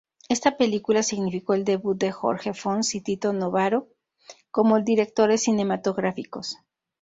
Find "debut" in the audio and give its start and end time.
1.63-1.95